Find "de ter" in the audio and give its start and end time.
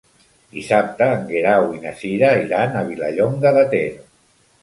3.59-3.85